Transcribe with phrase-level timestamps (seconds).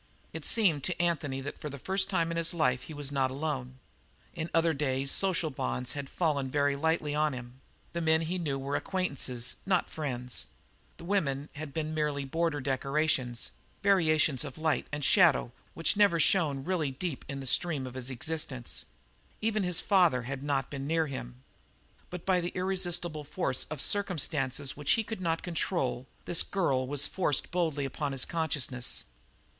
[0.33, 3.29] It seemed to Anthony that for the first time in his life he was not
[3.29, 3.77] alone.
[4.33, 7.61] In other days social bonds had fallen very lightly on him;
[7.93, 10.47] the men he knew were acquaintances, not friends;
[10.97, 13.51] the women had been merely border decorations,
[13.83, 18.09] variations of light and shadow which never shone really deep into the stream of his
[18.09, 18.85] existence;
[19.39, 21.43] even his father had not been near him;
[22.09, 27.05] but by the irresistible force of circumstances which he could not control, this girl was
[27.05, 29.03] forced bodily upon his consciousness.